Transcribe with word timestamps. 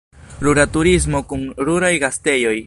Rura 0.45 0.65
turismo 0.77 1.21
kun 1.33 1.45
ruraj 1.69 1.93
gastejoj. 2.07 2.57